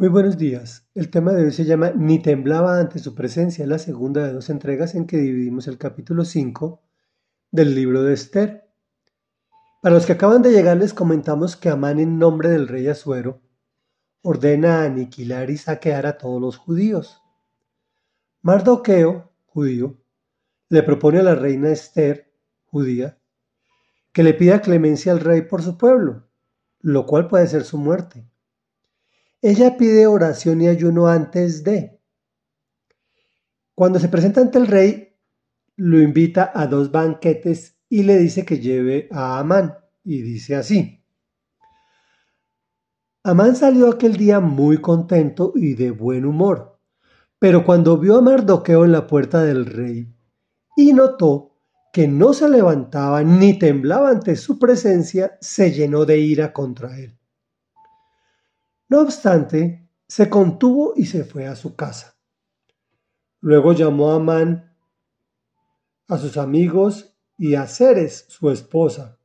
Muy 0.00 0.06
buenos 0.06 0.38
días. 0.38 0.86
El 0.94 1.10
tema 1.10 1.32
de 1.32 1.42
hoy 1.42 1.50
se 1.50 1.64
llama 1.64 1.90
Ni 1.90 2.20
temblaba 2.20 2.78
ante 2.78 3.00
su 3.00 3.16
presencia, 3.16 3.66
la 3.66 3.80
segunda 3.80 4.24
de 4.24 4.32
dos 4.32 4.48
entregas 4.48 4.94
en 4.94 5.08
que 5.08 5.16
dividimos 5.16 5.66
el 5.66 5.76
capítulo 5.76 6.24
5 6.24 6.80
del 7.50 7.74
libro 7.74 8.04
de 8.04 8.14
Esther. 8.14 8.70
Para 9.82 9.96
los 9.96 10.06
que 10.06 10.12
acaban 10.12 10.40
de 10.40 10.52
llegar 10.52 10.76
les 10.76 10.94
comentamos 10.94 11.56
que 11.56 11.68
Amán 11.68 11.98
en 11.98 12.16
nombre 12.16 12.48
del 12.48 12.68
rey 12.68 12.86
Asuero 12.86 13.40
ordena 14.22 14.84
aniquilar 14.84 15.50
y 15.50 15.56
saquear 15.56 16.06
a 16.06 16.16
todos 16.16 16.40
los 16.40 16.56
judíos. 16.58 17.20
Mardoqueo, 18.42 19.32
judío, 19.46 19.96
le 20.68 20.84
propone 20.84 21.18
a 21.18 21.24
la 21.24 21.34
reina 21.34 21.70
Esther, 21.70 22.32
judía, 22.66 23.18
que 24.12 24.22
le 24.22 24.32
pida 24.32 24.60
clemencia 24.60 25.10
al 25.10 25.18
rey 25.18 25.42
por 25.42 25.60
su 25.60 25.76
pueblo, 25.76 26.28
lo 26.82 27.04
cual 27.04 27.26
puede 27.26 27.48
ser 27.48 27.64
su 27.64 27.78
muerte. 27.78 28.28
Ella 29.40 29.76
pide 29.76 30.06
oración 30.06 30.60
y 30.60 30.68
ayuno 30.68 31.06
antes 31.06 31.62
de. 31.62 32.00
Cuando 33.74 34.00
se 34.00 34.08
presenta 34.08 34.40
ante 34.40 34.58
el 34.58 34.66
rey, 34.66 35.16
lo 35.76 36.00
invita 36.00 36.50
a 36.52 36.66
dos 36.66 36.90
banquetes 36.90 37.78
y 37.88 38.02
le 38.02 38.18
dice 38.18 38.44
que 38.44 38.58
lleve 38.58 39.08
a 39.12 39.38
Amán. 39.38 39.76
Y 40.02 40.22
dice 40.22 40.56
así. 40.56 41.04
Amán 43.22 43.54
salió 43.54 43.88
aquel 43.88 44.16
día 44.16 44.40
muy 44.40 44.78
contento 44.78 45.52
y 45.54 45.74
de 45.74 45.90
buen 45.90 46.24
humor, 46.24 46.80
pero 47.38 47.64
cuando 47.64 47.98
vio 47.98 48.16
a 48.16 48.22
Mardoqueo 48.22 48.84
en 48.84 48.92
la 48.92 49.06
puerta 49.06 49.42
del 49.42 49.66
rey 49.66 50.14
y 50.76 50.92
notó 50.94 51.58
que 51.92 52.08
no 52.08 52.32
se 52.32 52.48
levantaba 52.48 53.22
ni 53.22 53.58
temblaba 53.58 54.10
ante 54.10 54.34
su 54.34 54.58
presencia, 54.58 55.36
se 55.40 55.72
llenó 55.72 56.04
de 56.04 56.18
ira 56.18 56.52
contra 56.52 56.98
él. 56.98 57.18
No 58.88 59.02
obstante, 59.02 59.88
se 60.06 60.30
contuvo 60.30 60.94
y 60.96 61.06
se 61.06 61.24
fue 61.24 61.46
a 61.46 61.56
su 61.56 61.76
casa. 61.76 62.16
Luego 63.40 63.72
llamó 63.72 64.12
a 64.12 64.16
Amán 64.16 64.68
a 66.08 66.16
sus 66.16 66.38
amigos 66.38 67.14
y 67.36 67.54
a 67.54 67.66
Ceres, 67.66 68.24
su 68.28 68.50
esposa, 68.50 69.18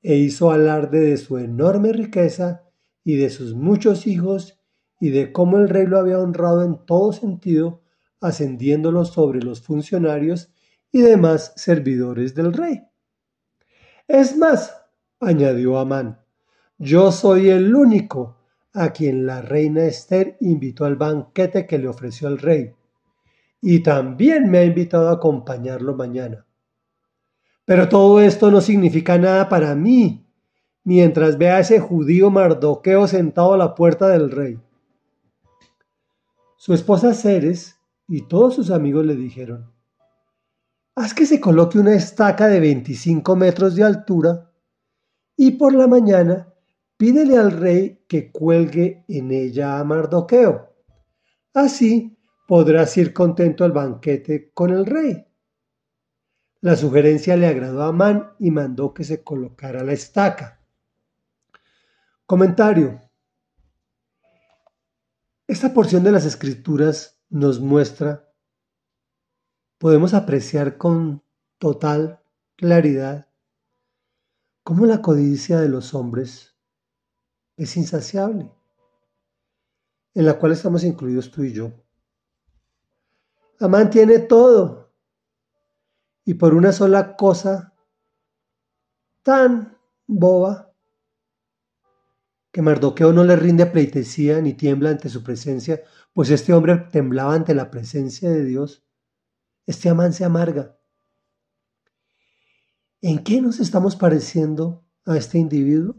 e 0.00 0.16
hizo 0.16 0.52
alarde 0.52 1.00
de 1.00 1.16
su 1.16 1.38
enorme 1.38 1.92
riqueza 1.92 2.62
y 3.02 3.16
de 3.16 3.30
sus 3.30 3.54
muchos 3.54 4.06
hijos 4.06 4.60
y 5.00 5.10
de 5.10 5.32
cómo 5.32 5.58
el 5.58 5.68
rey 5.68 5.86
lo 5.86 5.98
había 5.98 6.20
honrado 6.20 6.62
en 6.62 6.86
todo 6.86 7.12
sentido, 7.12 7.82
ascendiéndolo 8.20 9.04
sobre 9.04 9.40
los 9.40 9.60
funcionarios 9.60 10.52
y 10.92 11.00
demás 11.00 11.52
servidores 11.56 12.34
del 12.34 12.52
rey. 12.52 12.84
Es 14.06 14.36
más, 14.36 14.80
añadió 15.18 15.78
Amán, 15.78 16.20
yo 16.78 17.10
soy 17.10 17.50
el 17.50 17.74
único 17.74 18.43
a 18.74 18.90
quien 18.90 19.24
la 19.24 19.40
reina 19.40 19.84
Esther 19.84 20.36
invitó 20.40 20.84
al 20.84 20.96
banquete 20.96 21.66
que 21.66 21.78
le 21.78 21.88
ofreció 21.88 22.26
al 22.26 22.38
rey, 22.38 22.74
y 23.60 23.82
también 23.82 24.50
me 24.50 24.58
ha 24.58 24.64
invitado 24.64 25.08
a 25.08 25.14
acompañarlo 25.14 25.94
mañana. 25.94 26.44
Pero 27.64 27.88
todo 27.88 28.20
esto 28.20 28.50
no 28.50 28.60
significa 28.60 29.16
nada 29.16 29.48
para 29.48 29.74
mí, 29.76 30.26
mientras 30.82 31.38
vea 31.38 31.56
a 31.56 31.60
ese 31.60 31.78
judío 31.78 32.30
Mardoqueo 32.30 33.06
sentado 33.06 33.54
a 33.54 33.56
la 33.56 33.74
puerta 33.74 34.08
del 34.08 34.30
rey. 34.30 34.60
Su 36.56 36.74
esposa 36.74 37.14
Ceres 37.14 37.78
y 38.08 38.22
todos 38.22 38.56
sus 38.56 38.70
amigos 38.70 39.06
le 39.06 39.14
dijeron, 39.14 39.72
haz 40.96 41.14
que 41.14 41.26
se 41.26 41.40
coloque 41.40 41.78
una 41.78 41.94
estaca 41.94 42.48
de 42.48 42.58
25 42.58 43.36
metros 43.36 43.76
de 43.76 43.84
altura 43.84 44.50
y 45.36 45.52
por 45.52 45.74
la 45.74 45.86
mañana 45.86 46.53
pídele 46.96 47.36
al 47.36 47.52
rey 47.52 48.04
que 48.08 48.30
cuelgue 48.30 49.04
en 49.08 49.30
ella 49.30 49.78
a 49.78 49.84
Mardoqueo. 49.84 50.74
Así 51.52 52.16
podrás 52.46 52.96
ir 52.96 53.12
contento 53.12 53.64
al 53.64 53.72
banquete 53.72 54.50
con 54.52 54.70
el 54.70 54.86
rey. 54.86 55.26
La 56.60 56.76
sugerencia 56.76 57.36
le 57.36 57.46
agradó 57.46 57.82
a 57.82 57.88
Amán 57.88 58.32
y 58.38 58.50
mandó 58.50 58.94
que 58.94 59.04
se 59.04 59.22
colocara 59.22 59.84
la 59.84 59.92
estaca. 59.92 60.60
Comentario. 62.26 63.00
Esta 65.46 65.74
porción 65.74 66.02
de 66.04 66.12
las 66.12 66.24
escrituras 66.24 67.20
nos 67.28 67.60
muestra, 67.60 68.32
podemos 69.76 70.14
apreciar 70.14 70.78
con 70.78 71.22
total 71.58 72.22
claridad 72.56 73.28
cómo 74.62 74.86
la 74.86 75.02
codicia 75.02 75.60
de 75.60 75.68
los 75.68 75.92
hombres 75.92 76.53
es 77.56 77.76
insaciable, 77.76 78.50
en 80.14 80.26
la 80.26 80.38
cual 80.38 80.52
estamos 80.52 80.84
incluidos 80.84 81.30
tú 81.30 81.44
y 81.44 81.52
yo. 81.52 81.72
Amán 83.60 83.90
tiene 83.90 84.18
todo 84.18 84.92
y 86.24 86.34
por 86.34 86.54
una 86.54 86.72
sola 86.72 87.16
cosa 87.16 87.74
tan 89.22 89.78
boba 90.06 90.72
que 92.50 92.62
Mardoqueo 92.62 93.12
no 93.12 93.24
le 93.24 93.36
rinde 93.36 93.66
pleitesía 93.66 94.40
ni 94.40 94.54
tiembla 94.54 94.90
ante 94.90 95.08
su 95.08 95.24
presencia, 95.24 95.82
pues 96.12 96.30
este 96.30 96.52
hombre 96.52 96.76
temblaba 96.92 97.34
ante 97.34 97.52
la 97.52 97.68
presencia 97.70 98.30
de 98.30 98.44
Dios. 98.44 98.84
Este 99.66 99.88
Amán 99.88 100.12
se 100.12 100.24
amarga. 100.24 100.78
¿En 103.00 103.24
qué 103.24 103.40
nos 103.40 103.58
estamos 103.58 103.96
pareciendo 103.96 104.84
a 105.04 105.16
este 105.16 105.38
individuo? 105.38 105.96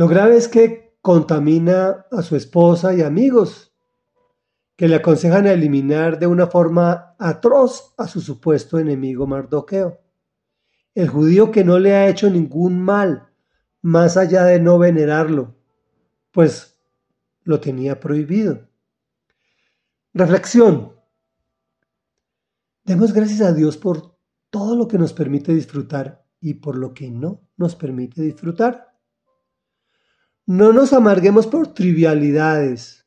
Lo 0.00 0.08
grave 0.08 0.38
es 0.38 0.48
que 0.48 0.96
contamina 1.02 2.06
a 2.10 2.22
su 2.22 2.34
esposa 2.34 2.94
y 2.94 3.02
amigos, 3.02 3.74
que 4.74 4.88
le 4.88 4.94
aconsejan 4.94 5.46
eliminar 5.46 6.18
de 6.18 6.26
una 6.26 6.46
forma 6.46 7.16
atroz 7.18 7.92
a 7.98 8.08
su 8.08 8.22
supuesto 8.22 8.78
enemigo 8.78 9.26
Mardoqueo, 9.26 10.00
el 10.94 11.06
judío 11.10 11.50
que 11.50 11.64
no 11.64 11.78
le 11.78 11.94
ha 11.94 12.08
hecho 12.08 12.30
ningún 12.30 12.80
mal, 12.80 13.28
más 13.82 14.16
allá 14.16 14.44
de 14.44 14.58
no 14.58 14.78
venerarlo, 14.78 15.54
pues 16.30 16.80
lo 17.42 17.60
tenía 17.60 18.00
prohibido. 18.00 18.70
Reflexión. 20.14 20.94
Demos 22.84 23.12
gracias 23.12 23.42
a 23.42 23.52
Dios 23.52 23.76
por 23.76 24.16
todo 24.48 24.76
lo 24.76 24.88
que 24.88 24.96
nos 24.96 25.12
permite 25.12 25.52
disfrutar 25.52 26.24
y 26.40 26.54
por 26.54 26.78
lo 26.78 26.94
que 26.94 27.10
no 27.10 27.42
nos 27.58 27.76
permite 27.76 28.22
disfrutar. 28.22 28.89
No 30.50 30.72
nos 30.72 30.92
amarguemos 30.92 31.46
por 31.46 31.74
trivialidades. 31.74 33.06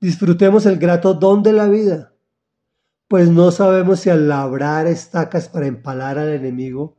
Disfrutemos 0.00 0.64
el 0.64 0.78
grato 0.78 1.14
don 1.14 1.42
de 1.42 1.52
la 1.52 1.66
vida, 1.66 2.14
pues 3.08 3.28
no 3.28 3.50
sabemos 3.50 3.98
si 3.98 4.10
al 4.10 4.28
labrar 4.28 4.86
estacas 4.86 5.48
para 5.48 5.66
empalar 5.66 6.20
al 6.20 6.28
enemigo, 6.28 6.96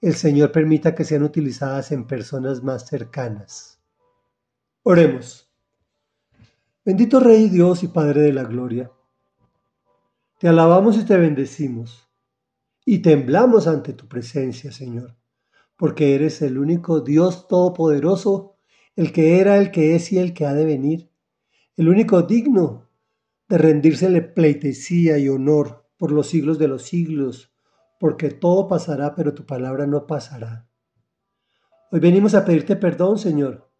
el 0.00 0.14
Señor 0.14 0.52
permita 0.52 0.94
que 0.94 1.04
sean 1.04 1.22
utilizadas 1.22 1.92
en 1.92 2.06
personas 2.06 2.62
más 2.62 2.86
cercanas. 2.86 3.78
Oremos. 4.84 5.52
Bendito 6.82 7.20
Rey 7.20 7.50
Dios 7.50 7.82
y 7.82 7.88
Padre 7.88 8.22
de 8.22 8.32
la 8.32 8.44
Gloria, 8.44 8.90
te 10.38 10.48
alabamos 10.48 10.96
y 10.96 11.04
te 11.04 11.18
bendecimos, 11.18 12.08
y 12.86 13.00
temblamos 13.00 13.66
ante 13.66 13.92
tu 13.92 14.08
presencia, 14.08 14.72
Señor 14.72 15.19
porque 15.80 16.14
eres 16.14 16.42
el 16.42 16.58
único 16.58 17.00
Dios 17.00 17.48
todopoderoso, 17.48 18.58
el 18.96 19.12
que 19.12 19.40
era, 19.40 19.56
el 19.56 19.70
que 19.70 19.94
es 19.94 20.12
y 20.12 20.18
el 20.18 20.34
que 20.34 20.44
ha 20.44 20.52
de 20.52 20.66
venir, 20.66 21.10
el 21.74 21.88
único 21.88 22.20
digno 22.20 22.90
de 23.48 23.56
rendírsele 23.56 24.20
pleitesía 24.20 25.16
y 25.16 25.30
honor 25.30 25.88
por 25.96 26.12
los 26.12 26.26
siglos 26.26 26.58
de 26.58 26.68
los 26.68 26.82
siglos, 26.82 27.54
porque 27.98 28.30
todo 28.30 28.68
pasará, 28.68 29.14
pero 29.14 29.32
tu 29.32 29.46
palabra 29.46 29.86
no 29.86 30.06
pasará. 30.06 30.68
Hoy 31.90 32.00
venimos 32.00 32.34
a 32.34 32.44
pedirte 32.44 32.76
perdón, 32.76 33.18
Señor, 33.18 33.72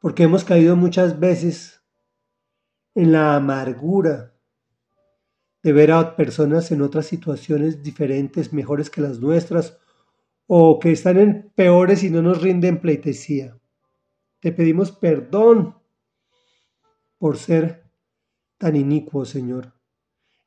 porque 0.00 0.24
hemos 0.24 0.42
caído 0.42 0.74
muchas 0.74 1.20
veces 1.20 1.84
en 2.96 3.12
la 3.12 3.36
amargura 3.36 4.34
de 5.62 5.72
ver 5.72 5.92
a 5.92 6.16
personas 6.16 6.72
en 6.72 6.82
otras 6.82 7.06
situaciones 7.06 7.84
diferentes, 7.84 8.52
mejores 8.52 8.90
que 8.90 9.00
las 9.00 9.20
nuestras, 9.20 9.78
o 10.46 10.78
que 10.78 10.92
están 10.92 11.18
en 11.18 11.50
peores 11.54 12.02
y 12.02 12.10
no 12.10 12.22
nos 12.22 12.42
rinden 12.42 12.80
pleitesía. 12.80 13.58
Te 14.40 14.52
pedimos 14.52 14.92
perdón 14.92 15.76
por 17.18 17.38
ser 17.38 17.84
tan 18.58 18.76
inicuo, 18.76 19.24
Señor. 19.24 19.72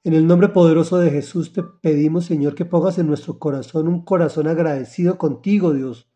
En 0.03 0.13
el 0.13 0.27
nombre 0.27 0.49
poderoso 0.49 0.99
de 0.99 1.09
Jesús 1.09 1.51
te 1.51 1.63
pedimos, 1.63 2.25
Señor, 2.25 2.55
que 2.55 2.65
pongas 2.65 2.97
en 2.97 3.07
nuestro 3.07 3.39
corazón 3.39 3.87
un 3.87 4.05
corazón 4.05 4.47
agradecido 4.47 5.17
contigo, 5.17 5.73
Dios, 5.73 6.09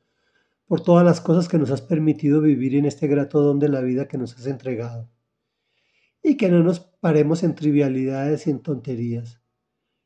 por 0.66 0.81
todas 0.81 1.04
las 1.04 1.19
cosas 1.19 1.50
que 1.50 1.57
nos 1.57 1.72
has 1.72 1.81
permitido 1.81 2.39
vivir 2.39 2.75
en 2.75 2.86
este 2.86 3.07
grato 3.07 3.42
don 3.42 3.60
de 3.60 3.68
la 3.68 3.81
vida 3.81 4.07
que 4.07 4.18
nos 4.18 4.38
has 4.38 4.45
entregado. 4.45 5.10
Y 6.24 6.38
que 6.38 6.50
no 6.50 6.63
nos 6.63 6.80
paremos 6.80 7.44
en 7.44 7.56
trivialidades 7.56 8.48
y 8.48 8.51
en 8.51 8.62
tonterías, 8.62 9.42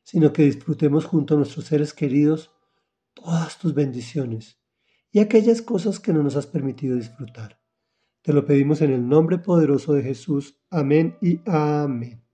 sino 0.02 0.32
que 0.32 0.44
disfrutemos 0.44 1.04
junto 1.04 1.34
a 1.34 1.36
nuestros 1.36 1.66
seres 1.66 1.92
queridos 1.92 2.55
todas 3.16 3.58
tus 3.58 3.74
bendiciones 3.74 4.60
y 5.10 5.18
aquellas 5.18 5.62
cosas 5.62 5.98
que 5.98 6.12
no 6.12 6.22
nos 6.22 6.36
has 6.36 6.46
permitido 6.46 6.96
disfrutar. 6.96 7.58
Te 8.22 8.32
lo 8.32 8.44
pedimos 8.44 8.82
en 8.82 8.92
el 8.92 9.08
nombre 9.08 9.38
poderoso 9.38 9.94
de 9.94 10.02
Jesús. 10.02 10.60
Amén 10.70 11.16
y 11.22 11.40
amén. 11.46 12.25